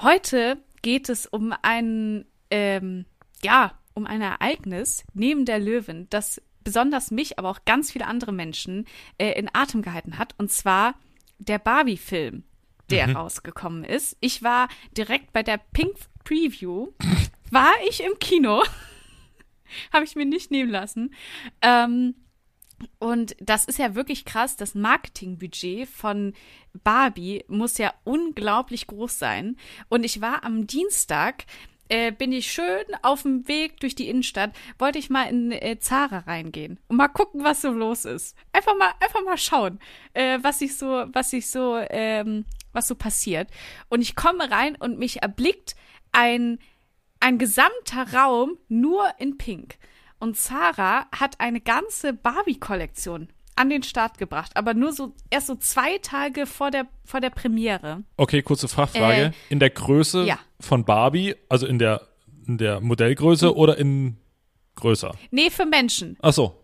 [0.00, 3.06] Heute geht es um ein, ähm,
[3.42, 8.32] ja, um ein Ereignis neben der Löwen, das besonders mich, aber auch ganz viele andere
[8.32, 8.86] Menschen
[9.18, 10.34] äh, in Atem gehalten hat.
[10.38, 10.94] Und zwar
[11.38, 12.44] der Barbie-Film,
[12.90, 14.18] der rausgekommen ist.
[14.20, 16.92] Ich war direkt bei der Pink Preview,
[17.50, 18.62] war ich im Kino.
[19.92, 21.14] Habe ich mir nicht nehmen lassen.
[21.62, 22.14] Ähm,
[22.98, 24.56] und das ist ja wirklich krass.
[24.56, 26.34] Das Marketingbudget von
[26.84, 29.56] Barbie muss ja unglaublich groß sein.
[29.88, 31.46] Und ich war am Dienstag
[31.88, 35.78] äh, bin ich schön auf dem Weg durch die Innenstadt, wollte ich mal in äh,
[35.78, 38.36] Zara reingehen und mal gucken, was so los ist.
[38.52, 39.78] Einfach mal, einfach mal schauen,
[40.14, 43.48] äh, was sich so, was sich so, ähm, was so passiert.
[43.88, 45.74] Und ich komme rein und mich erblickt
[46.12, 46.58] ein,
[47.20, 49.76] ein gesamter Raum nur in Pink.
[50.18, 55.54] Und Zara hat eine ganze Barbie-Kollektion an den Start gebracht, aber nur so erst so
[55.56, 58.02] zwei Tage vor der vor der Premiere.
[58.16, 59.22] Okay, kurze Fachfrage.
[59.22, 60.38] Äh, in der Größe ja.
[60.60, 62.08] von Barbie, also in der,
[62.46, 64.16] in der Modellgröße oder in
[64.76, 65.14] größer?
[65.30, 66.16] Nee, für Menschen.
[66.22, 66.58] Ach so.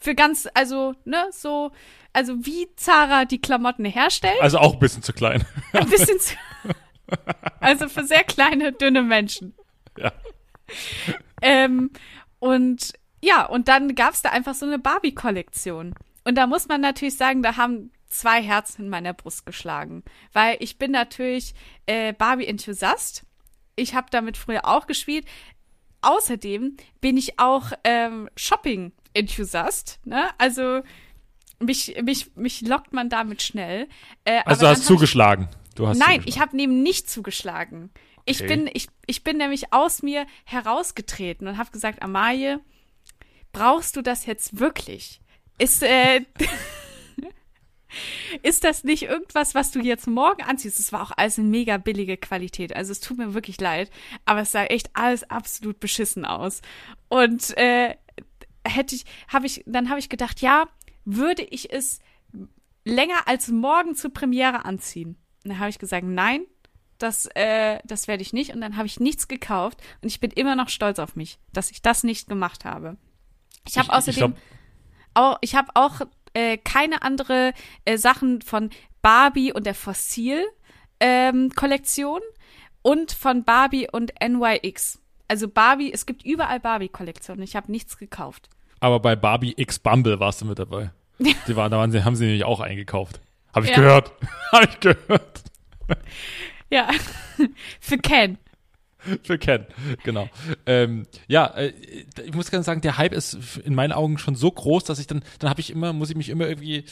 [0.00, 1.70] Für ganz, also, ne, so,
[2.12, 4.40] also wie Zara die Klamotten herstellt.
[4.40, 5.44] Also auch ein bisschen zu klein.
[5.72, 6.34] Ein bisschen zu.
[7.60, 9.54] Also für sehr kleine, dünne Menschen.
[9.98, 10.12] Ja.
[11.42, 11.90] Ähm,
[12.38, 15.94] und ja, und dann gab's da einfach so eine Barbie-Kollektion.
[16.24, 20.02] Und da muss man natürlich sagen, da haben zwei Herzen in meiner Brust geschlagen.
[20.32, 21.54] Weil ich bin natürlich
[21.86, 23.24] äh, Barbie-Enthusiast.
[23.76, 25.26] Ich habe damit früher auch gespielt.
[26.02, 30.00] Außerdem bin ich auch ähm, Shopping-Enthusiast.
[30.04, 30.28] Ne?
[30.38, 30.82] Also
[31.60, 33.88] mich, mich, mich lockt man damit schnell.
[34.24, 35.48] Äh, Also du hast ich- zugeschlagen.
[35.74, 36.28] Du hast Nein, zugeschlagen.
[36.28, 37.90] ich habe neben nicht zugeschlagen.
[38.26, 38.56] Ich Okay.
[38.56, 42.60] bin, ich, ich bin nämlich aus mir herausgetreten und habe gesagt, Amalie,
[43.52, 45.20] brauchst du das jetzt wirklich?
[45.58, 46.22] Ist, äh,
[48.42, 50.80] ist das nicht irgendwas, was du jetzt morgen anziehst?
[50.80, 52.74] Es war auch alles in mega billige Qualität.
[52.74, 53.90] Also es tut mir wirklich leid,
[54.24, 56.62] aber es sah echt alles absolut beschissen aus.
[57.08, 57.94] Und äh,
[58.66, 60.64] hätte ich, habe ich, dann habe ich gedacht, ja,
[61.04, 62.00] würde ich es
[62.84, 65.16] länger als morgen zur Premiere anziehen?
[65.44, 66.44] Und dann habe ich gesagt, nein,
[66.98, 68.54] das, äh, das werde ich nicht.
[68.54, 71.70] Und dann habe ich nichts gekauft und ich bin immer noch stolz auf mich, dass
[71.70, 72.96] ich das nicht gemacht habe.
[73.68, 74.42] Ich habe Ich- ich außerdem glaub-
[75.14, 76.00] auch, ich habe auch
[76.34, 77.52] äh, keine andere
[77.84, 78.70] äh, Sachen von
[79.02, 80.44] Barbie und der Fossil
[81.00, 82.20] ähm, Kollektion
[82.82, 85.00] und von Barbie und NYX.
[85.28, 87.42] Also Barbie, es gibt überall Barbie-Kollektionen.
[87.42, 88.48] Ich habe nichts gekauft.
[88.80, 90.90] Aber bei Barbie X Bumble warst du mit dabei.
[91.18, 93.20] Die waren, da waren sie, haben sie nämlich auch eingekauft.
[93.54, 93.76] Habe ich Ja.
[93.76, 94.12] gehört.
[94.52, 95.42] Habe ich gehört.
[96.70, 96.88] Ja,
[97.80, 98.38] für Ken.
[99.22, 99.66] Für Ken,
[100.04, 100.28] genau.
[100.66, 101.72] Ähm, ja, äh,
[102.24, 105.06] ich muss ganz sagen, der Hype ist in meinen Augen schon so groß, dass ich
[105.06, 106.84] dann, dann habe ich immer, muss ich mich immer irgendwie,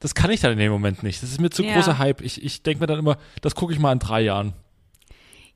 [0.00, 1.22] das kann ich dann in dem Moment nicht.
[1.22, 1.74] Das ist mir zu Ja.
[1.74, 2.20] großer Hype.
[2.22, 4.54] Ich, ich denke mir dann immer, das gucke ich mal in drei Jahren.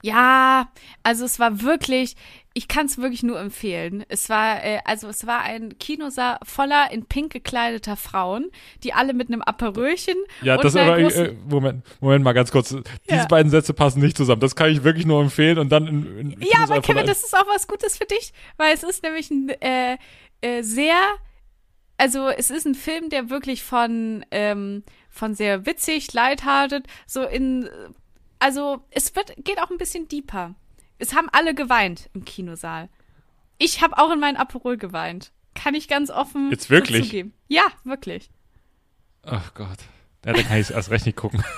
[0.02, 0.68] Ja,
[1.02, 2.14] also es war wirklich,
[2.56, 4.06] ich kann es wirklich nur empfehlen.
[4.08, 8.50] Es war, äh, also es war ein Kinosaal voller in pink gekleideter Frauen,
[8.82, 12.70] die alle mit einem Aperölchen Ja, das aber, äh, Moment, Moment mal ganz kurz.
[12.70, 13.26] Diese Ja.
[13.26, 14.40] beiden Sätze passen nicht zusammen.
[14.40, 17.36] Das kann ich wirklich nur empfehlen und dann in, in Ja, aber Kevin, das ist
[17.36, 19.98] auch was Gutes für dich, weil es ist nämlich ein äh,
[20.40, 20.96] äh, sehr,
[21.98, 27.68] also es ist ein Film, der wirklich von ähm, von sehr witzig, lighthearted, so in,
[28.38, 30.54] also es wird geht auch ein bisschen deeper.
[30.98, 32.88] Es haben alle geweint im Kinosaal.
[33.58, 35.32] Ich habe auch in meinen Aperol geweint.
[35.54, 37.04] Kann ich ganz offen Jetzt wirklich?
[37.04, 37.32] zugeben.
[37.48, 38.30] Ja, wirklich.
[39.22, 39.78] Ach Gott.
[40.24, 41.42] Ja, dann kann ich es erst recht nicht gucken.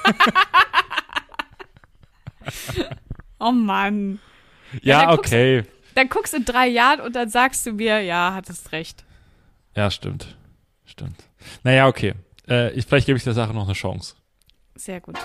[3.41, 4.19] Oh Mann.
[4.83, 5.65] Ja, dann guckst- okay.
[5.95, 9.05] Dann guckst du in drei Jahren und dann sagst du mir, ja, hattest recht.
[9.77, 10.37] Ja, stimmt.
[10.85, 11.17] Stimmt.
[11.63, 12.15] Naja, okay.
[12.49, 14.15] Äh, ich, vielleicht gebe ich der Sache noch eine Chance.
[14.75, 15.17] Sehr gut.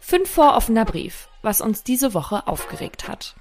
[0.00, 3.36] Fünf vor offener Brief, was uns diese Woche aufgeregt hat.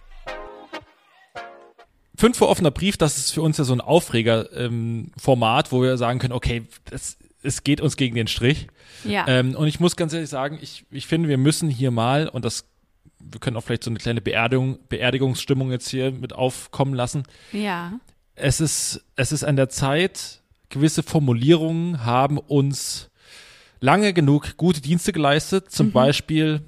[2.16, 6.20] Fünf vor offener Brief, das ist für uns ja so ein Aufreger-Format, wo wir sagen
[6.20, 8.68] können, okay, das, es geht uns gegen den Strich.
[9.04, 9.28] Ja.
[9.28, 12.46] Ähm, und ich muss ganz ehrlich sagen, ich, ich finde, wir müssen hier mal, und
[12.46, 12.66] das,
[13.20, 17.24] wir können auch vielleicht so eine kleine Beerdigung, Beerdigungsstimmung jetzt hier mit aufkommen lassen.
[17.52, 18.00] ja.
[18.38, 23.10] Es ist, es ist an der Zeit, gewisse Formulierungen haben uns
[23.80, 25.72] lange genug gute Dienste geleistet.
[25.72, 26.62] Zum Beispiel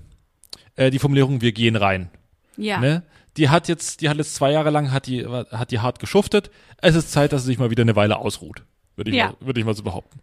[0.78, 2.10] äh, die Formulierung, wir gehen rein.
[2.56, 2.80] Ja.
[2.80, 3.04] Ne?
[3.36, 6.50] Die hat jetzt, die hat jetzt zwei Jahre lang, hat die, hat die hart geschuftet.
[6.82, 8.64] Es ist Zeit, dass sie sich mal wieder eine Weile ausruht.
[8.96, 9.28] Würde ich, Ja.
[9.28, 10.20] mal, würde ich mal so behaupten.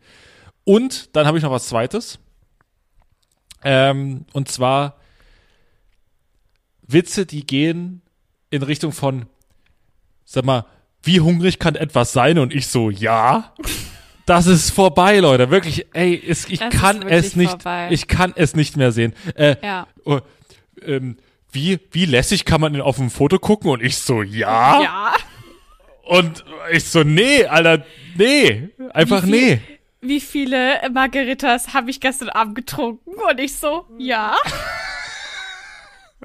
[0.65, 2.19] Und dann habe ich noch was Zweites.
[3.63, 4.97] Ähm, und zwar
[6.87, 8.03] Witze, die gehen
[8.51, 9.27] in Richtung von,
[10.25, 10.67] sag mal,
[11.03, 12.39] wie hungrig kann etwas sein?
[12.39, 13.53] Und ich so, ja.
[14.27, 15.51] Das ist vorbei, Leute.
[15.51, 17.89] Wirklich, ey, es, ich Das kann es nicht, vorbei.
[17.91, 19.13] ich kann es nicht mehr sehen.
[19.35, 19.87] Äh, Ja.
[20.87, 21.17] Ähm,
[21.53, 23.71] wie, wie lässig kann man denn auf dem Foto gucken?
[23.71, 24.83] Und ich so, ja.
[24.83, 25.15] Ja.
[26.05, 27.85] Und ich so, nee, Alter,
[28.17, 28.69] nee.
[28.93, 29.57] Einfach Wie nee.
[29.57, 29.61] viel-
[30.01, 33.11] Wie viele Margaritas habe ich gestern Abend getrunken?
[33.31, 34.37] Und ich so, ja.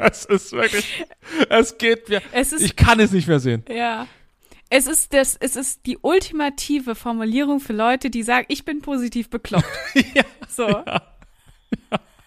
[0.02, 1.06] Es ist wirklich,
[1.50, 3.64] es geht mir, Es ist, ich kann es nicht mehr sehen.
[3.70, 4.08] ja.
[4.72, 9.30] Es ist das, es ist die ultimative Formulierung für Leute, die sagen, ich bin positiv
[9.32, 9.66] bekloppt.
[10.14, 10.84] Ja, So.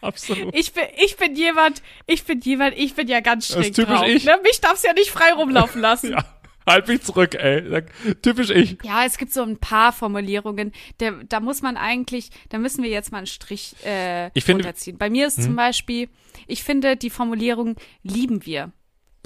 [0.03, 0.55] Absolut.
[0.55, 3.77] Ich bin, ich bin jemand, ich bin jemand, ich bin ja ganz Das ist strikt
[3.77, 4.09] typisch drauf.
[4.09, 4.25] ich.
[4.25, 4.39] Ne?
[4.43, 6.11] Mich darf's ja nicht frei rumlaufen lassen.
[6.13, 6.25] Ja,
[6.67, 7.83] halt mich zurück, ey.
[8.21, 8.77] Typisch ich.
[8.83, 12.91] Ja, es gibt so ein paar Formulierungen, der, da muss man eigentlich, da müssen wir
[12.91, 14.99] jetzt mal einen Strich äh, Ich finde- runterziehen.
[14.99, 15.45] Bei mir ist Hm?
[15.45, 16.09] zum Beispiel,
[16.47, 18.73] ich finde die Formulierung lieben wir.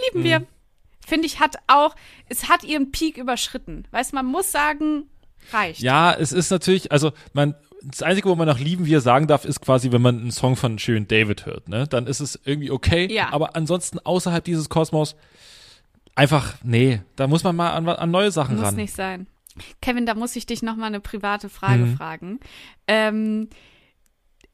[0.08, 0.36] Lieben wir.
[0.36, 0.46] Hm.
[1.06, 1.94] Finde ich, hat auch,
[2.28, 3.86] es hat ihren Peak überschritten.
[3.92, 5.08] Weißt man muss sagen,
[5.52, 5.80] reicht.
[5.80, 7.54] Ja, es ist natürlich, also man,
[7.88, 10.57] das Einzige, wo man nach Lieben wir sagen darf, ist quasi, wenn man einen Song
[10.57, 11.87] von Shirin David hört, ne?
[11.87, 13.07] Dann ist es irgendwie okay.
[13.12, 13.33] Ja.
[13.33, 15.16] Aber ansonsten außerhalb dieses Kosmos
[16.14, 18.77] einfach, nee, da muss man mal an, an neue Sachen Muss ran.
[18.77, 19.27] nicht sein.
[19.81, 21.96] Kevin, da muss ich dich noch mal eine private Frage Mhm.
[21.96, 22.40] fragen.
[22.88, 23.49] Ähm,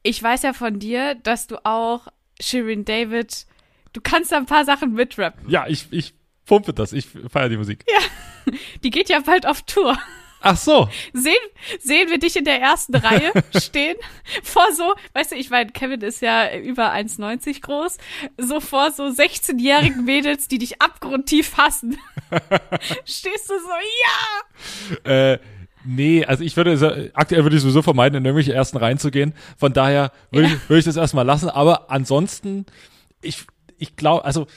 [0.01, 2.07] ich weiß ja von dir, dass du auch
[2.39, 3.45] Shirin David,
[3.93, 5.49] du kannst da ein paar Sachen mitrappen.
[5.49, 6.13] Ja, ich, ich
[6.45, 7.85] pumpe das, ich feiere die Musik.
[8.83, 9.97] Die geht ja bald auf Tour.
[10.45, 10.89] Ach so.
[11.13, 11.33] Sehen,
[11.79, 13.95] sehen wir dich in der ersten Reihe stehen?
[14.43, 17.97] Vor so, weißt du, ich meine, Kevin ist ja über 1,90 groß,
[18.37, 21.97] so vor so 16-jährigen Mädels, die dich abgrundtief hassen.
[23.05, 25.11] Stehst du so, ja!
[25.33, 25.39] Äh,
[25.85, 29.33] nee, also ich würde, aktuell würde ich sowieso vermeiden, in irgendwelche ersten reinzugehen.
[29.57, 30.53] Von daher würde Ja.
[30.55, 31.49] ich, würde ich das erstmal lassen.
[31.49, 32.65] Aber ansonsten,
[33.21, 33.45] ich,
[33.77, 34.47] ich glaube, also,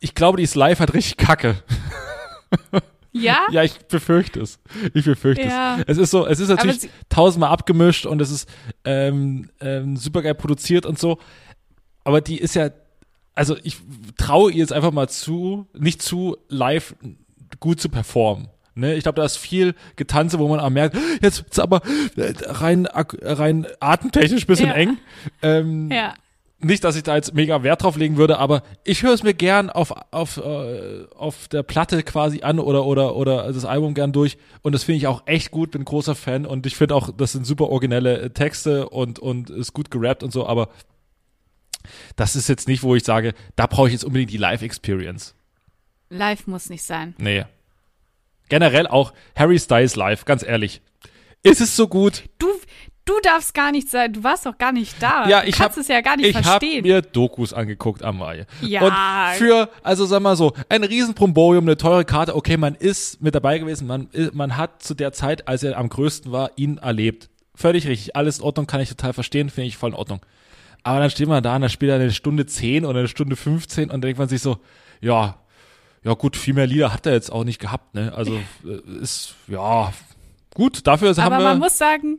[0.00, 1.62] ich glaube, die live halt richtig kacke.
[3.12, 3.40] Ja?
[3.50, 4.58] Ja, ich befürchte es.
[4.94, 5.76] Ich befürchte Ja.
[5.80, 5.84] es.
[5.86, 8.48] Es ist so, es ist natürlich sie- tausendmal abgemischt und es ist
[8.84, 11.18] ähm, ähm, super geil produziert und so.
[12.04, 12.70] Aber die ist ja,
[13.34, 13.76] also ich
[14.16, 16.94] traue ihr jetzt einfach mal zu, nicht zu, live
[17.60, 18.48] gut zu performen.
[18.74, 21.82] Ne, ich glaube, da ist viel Getanze, wo man auch merkt, jetzt ist aber
[22.16, 24.74] äh, rein, rein atemtechnisch bisschen Ja.
[24.74, 24.96] eng.
[25.42, 26.14] Ähm, Ja.
[26.64, 29.34] Nicht, dass ich da jetzt mega Wert drauf legen würde, aber ich höre es mir
[29.34, 34.12] gern auf, auf, äh, auf der Platte quasi an oder, oder, oder das Album gern
[34.12, 34.38] durch.
[34.62, 37.32] Und das finde ich auch echt gut, bin großer Fan und ich finde auch, das
[37.32, 40.68] sind super originelle äh, Texte und, und ist gut gerappt und so, aber
[42.16, 45.34] das ist jetzt nicht, wo ich sage, da brauche ich jetzt unbedingt die Live-Experience.
[46.08, 47.14] Live muss nicht sein.
[47.18, 47.44] Nee.
[48.48, 50.82] Generell auch Harry Styles live, ganz ehrlich.
[51.42, 52.24] Ist es so gut?
[52.38, 52.46] Du,
[53.04, 55.28] du darfst gar nicht sein, du warst doch gar nicht da.
[55.28, 56.82] Ja, du ich kannst hab, es ja gar nicht ich habe verstehen.
[56.82, 58.46] mir Dokus angeguckt am Mai.
[58.60, 58.82] Ja.
[58.82, 63.34] Und für, also sag mal so, ein Riesenpromborium, eine teure Karte, okay, man ist mit
[63.34, 67.28] dabei gewesen, man, man hat zu der Zeit, als er am größten war, ihn erlebt.
[67.54, 70.20] Völlig richtig, alles in Ordnung, kann ich total verstehen, finde ich voll in Ordnung.
[70.84, 73.36] Aber dann steht man da und dann spielt er eine Stunde 10 oder eine Stunde
[73.36, 74.58] 15 und dann denkt man sich so,
[75.00, 75.36] ja,
[76.02, 78.12] ja gut, viel mehr Lieder hat er jetzt auch nicht gehabt, ne?
[78.14, 78.34] Also
[78.66, 79.92] äh, ist, ja,
[80.54, 81.48] gut, dafür haben Aber wir...
[81.50, 82.18] man muss sagen,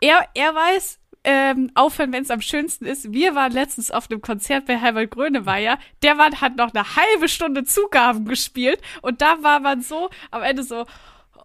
[0.00, 3.12] er, er weiß, ähm, aufhören, wenn es am schönsten ist.
[3.12, 5.78] Wir waren letztens auf einem Konzert bei Herbert Grönemeyer.
[6.02, 10.42] Der Mann hat noch eine halbe Stunde Zugaben gespielt und da war man so am
[10.42, 10.82] Ende so,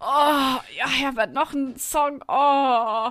[0.00, 3.10] ja, Herbert, noch ein Song, oh.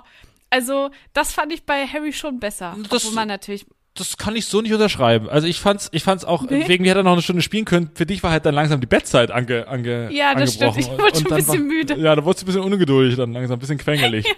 [0.49, 2.75] Also, das fand ich bei Harry schon besser.
[2.89, 5.27] Das- obwohl man natürlich, das kann ich so nicht unterschreiben.
[5.30, 6.65] Also ich fand's, ich fand's auch, Nee.
[6.69, 7.91] wegen mir hätte er noch eine Stunde spielen können.
[7.95, 10.77] Für dich war halt dann langsam die Bettzeit ange, ange, Ja, das stimmt.
[10.77, 11.95] Ich wurde schon ein bisschen müde.
[11.97, 14.25] Ja, da wurdest du ein bisschen ungeduldig dann langsam, ein bisschen quengelig.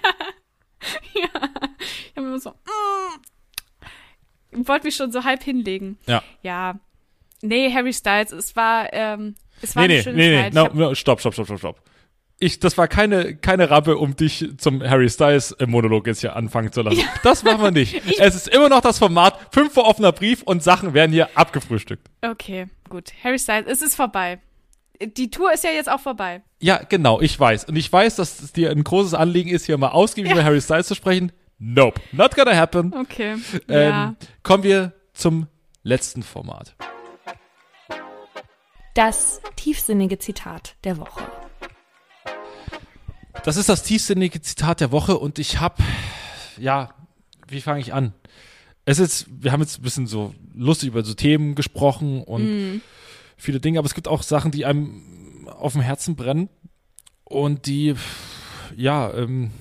[1.13, 1.61] ich hab
[2.15, 2.51] immer so,
[4.51, 5.97] mm, wollte mich schon so halb hinlegen.
[6.07, 6.23] Ja.
[6.41, 6.79] Ja.
[7.41, 10.53] Nee, Harry Styles, es war, ähm, es war Nee, eine nee, nee, nee, Zeit.
[10.53, 11.81] No, hab- no, stopp, stopp, stopp, stopp, stopp.
[12.39, 16.35] Ich, das war keine, keine Rappe, um dich zum Harry Styles äh, Monolog jetzt hier
[16.35, 17.01] anfangen zu lassen.
[17.21, 18.01] Das machen wir nicht.
[18.19, 22.09] es ist immer noch das Format, fünf vor offener Brief und Sachen werden hier abgefrühstückt.
[22.21, 23.11] Okay, gut.
[23.23, 24.39] Harry Styles, es ist vorbei.
[25.01, 26.43] Die Tour ist ja jetzt auch vorbei.
[26.59, 27.65] Ja, genau, ich weiß.
[27.65, 30.61] Und ich weiß, dass es dir ein großes Anliegen ist, hier mal ausgiebig über Harry
[30.61, 31.31] Styles zu sprechen.
[31.57, 32.93] Nope, not gonna happen.
[32.93, 33.37] Okay.
[33.67, 34.15] Ähm, ja.
[34.43, 35.47] Kommen wir zum
[35.83, 36.75] letzten Format.
[38.93, 41.23] Das tiefsinnige Zitat der Woche.
[43.43, 45.83] Das ist das tiefsinnige Zitat der Woche und ich habe,
[46.57, 46.93] ja,
[47.47, 48.13] wie fange ich an?
[48.85, 52.81] Es ist, wir haben jetzt ein bisschen so lustig über so Themen gesprochen und
[53.37, 56.49] viele Dinge, aber es gibt auch Sachen, die einem auf dem Herzen brennen
[57.23, 57.95] und die,
[58.75, 59.51] ja, ähm,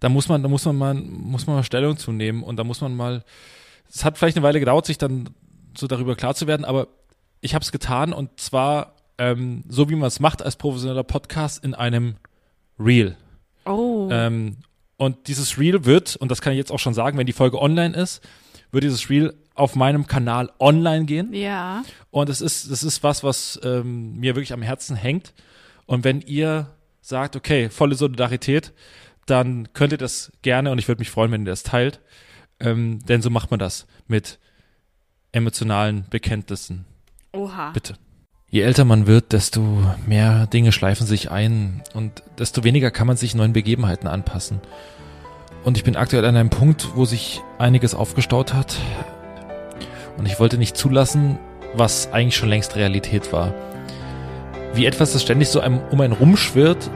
[0.00, 2.64] da muss man, da muss man mal, muss man mal Stellung zu nehmen und da
[2.64, 3.24] muss man mal,
[3.88, 5.30] es hat vielleicht eine Weile gedauert, sich dann
[5.76, 6.88] so darüber klar zu werden, aber
[7.40, 11.64] ich habe es getan und zwar ähm, so, wie man es macht als professioneller Podcast
[11.64, 12.16] in einem
[12.78, 13.16] Reel.
[13.64, 14.08] Oh.
[14.10, 14.56] Ähm,
[14.96, 17.60] und dieses Reel wird, und das kann ich jetzt auch schon sagen, wenn die Folge
[17.60, 18.22] online ist,
[18.70, 21.32] wird dieses Reel auf meinem Kanal online gehen.
[21.34, 21.82] ja.
[22.10, 25.32] Und es ist, das ist was, was ähm, mir wirklich am Herzen hängt.
[25.86, 26.68] Und wenn ihr
[27.00, 28.72] sagt, okay, volle Solidarität,
[29.26, 32.00] dann könnt ihr das gerne und ich würde mich freuen, wenn ihr das teilt.
[32.60, 34.38] Ähm, denn so macht man das mit
[35.32, 36.84] emotionalen Bekenntnissen.
[37.32, 37.70] Oha.
[37.70, 37.94] Bitte.
[38.50, 39.62] Je älter man wird, desto
[40.06, 44.60] mehr Dinge schleifen sich ein und desto weniger kann man sich neuen Begebenheiten anpassen.
[45.64, 48.76] Und ich bin aktuell an einem Punkt, wo sich einiges aufgestaut hat.
[50.22, 51.36] Und ich wollte nicht zulassen,
[51.74, 53.52] was eigentlich schon längst Realität war.
[54.72, 56.88] Wie etwas, das ständig so einem, um einen rumschwirrt.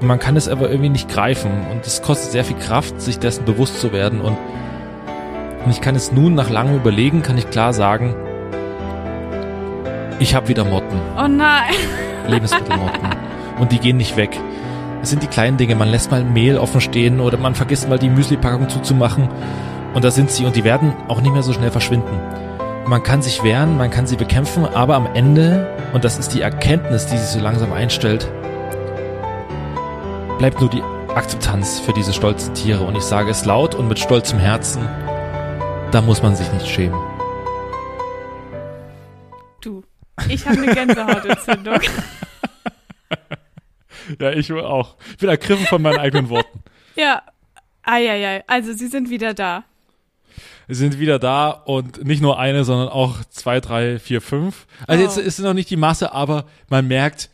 [0.00, 1.52] Man kann es aber irgendwie nicht greifen.
[1.70, 4.20] Und es kostet sehr viel Kraft, sich dessen bewusst zu werden.
[4.20, 4.36] Und,
[5.64, 8.16] und ich kann es nun nach langem Überlegen, kann ich klar sagen,
[10.18, 10.98] ich habe wieder Motten.
[11.16, 11.74] Oh nein.
[12.26, 13.08] Lebensmittelmotten.
[13.60, 14.36] Und die gehen nicht weg.
[15.00, 15.76] Es sind die kleinen Dinge.
[15.76, 19.28] Man lässt mal Mehl offen stehen oder man vergisst mal die Müsli-Packung zuzumachen.
[19.96, 22.20] Und da sind sie und die werden auch nicht mehr so schnell verschwinden.
[22.86, 26.42] Man kann sich wehren, man kann sie bekämpfen, aber am Ende, und das ist die
[26.42, 28.30] Erkenntnis, die sich so langsam einstellt,
[30.36, 30.82] bleibt nur die
[31.14, 32.84] Akzeptanz für diese stolzen Tiere.
[32.84, 34.86] Und ich sage es laut und mit stolzem Herzen,
[35.92, 37.00] da muss man sich nicht schämen.
[39.62, 39.82] Du,
[40.28, 41.80] ich habe eine Gänsehautentzündung.
[44.20, 44.94] Ja, ich auch.
[45.10, 46.60] Ich bin ergriffen von meinen eigenen Worten.
[46.94, 47.22] ja.
[47.82, 48.44] Eieiei.
[48.46, 49.64] Also, sie sind wieder da.
[50.68, 54.66] Sind wieder da und nicht nur eine, sondern auch zwei, drei, vier, fünf.
[54.86, 55.06] Also Oh.
[55.06, 57.30] jetzt ist es noch nicht die Masse, aber man merkt,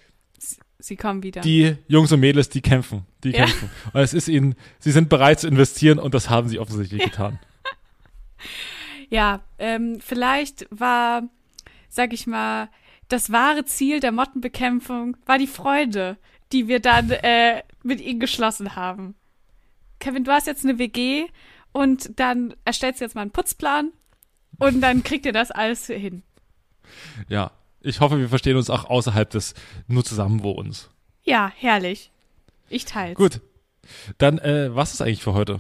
[0.79, 1.41] Sie kommen wieder.
[1.43, 3.45] die Jungs und Mädels, die kämpfen, die Ja.
[3.45, 3.71] kämpfen.
[3.93, 7.39] Und es ist ihnen, sie sind bereit zu investieren und das haben sie offensichtlich getan.
[9.09, 11.23] Ja, ähm, vielleicht war,
[11.89, 12.69] sag ich mal,
[13.09, 16.17] das wahre Ziel der Mottenbekämpfung war die Freude,
[16.53, 19.15] die wir dann äh, mit ihnen geschlossen haben.
[19.99, 21.27] Kevin, du hast jetzt eine WG
[21.73, 23.93] und dann erstellst du jetzt mal einen Putzplan
[24.59, 26.23] und dann kriegt ihr das alles hin.
[27.29, 29.55] Ja, ich hoffe, wir verstehen uns auch außerhalb des
[29.87, 30.91] nur Zusammenwohnens.
[31.23, 32.11] Ja, herrlich.
[32.69, 33.17] Ich teil's.
[33.17, 33.41] Gut,
[34.19, 35.59] dann äh, was ist eigentlich für heute?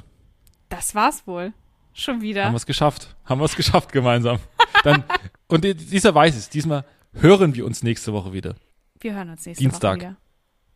[0.68, 1.52] Das war's wohl.
[1.94, 2.44] Schon wieder.
[2.44, 3.14] Haben wir es geschafft?
[3.24, 4.38] Haben wir es geschafft gemeinsam?
[4.82, 5.04] Dann
[5.48, 6.48] und die- dieser weiß es.
[6.48, 8.54] Diesmal hören wir uns nächste Woche wieder.
[9.00, 9.98] wir hören uns nächste Dienstag.
[9.98, 10.16] Woche wieder.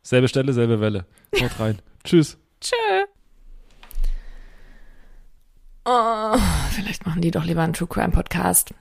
[0.03, 1.07] Selbe Stelle, selbe Welle.
[1.41, 1.79] Haut rein.
[2.05, 2.37] Tschüss.
[2.61, 2.75] Tschö.
[5.89, 6.37] Oh,
[6.73, 8.75] vielleicht machen die doch lieber einen True Crime Podcast.